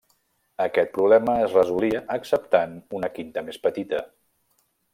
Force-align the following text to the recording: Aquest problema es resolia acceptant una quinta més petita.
Aquest 0.63 0.89
problema 0.95 1.35
es 1.41 1.53
resolia 1.59 2.01
acceptant 2.15 2.73
una 3.01 3.11
quinta 3.19 3.45
més 3.51 3.61
petita. 3.67 4.01